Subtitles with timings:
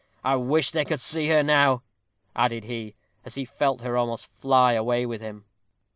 [0.23, 1.83] I wish they could see her now,"
[2.35, 5.45] added he, as he felt her almost fly away with him.